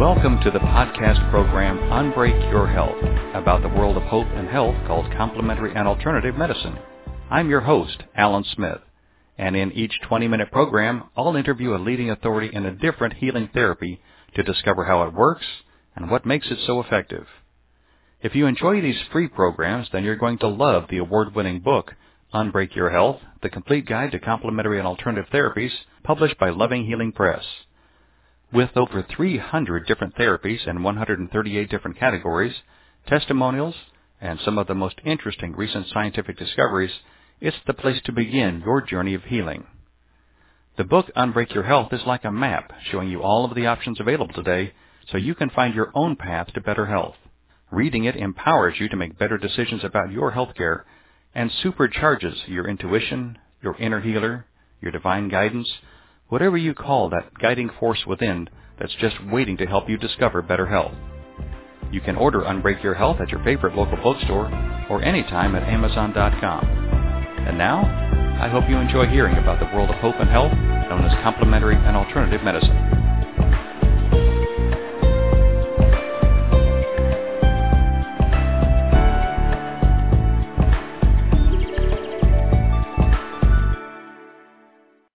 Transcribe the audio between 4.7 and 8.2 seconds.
called complementary and alternative medicine. I'm your host,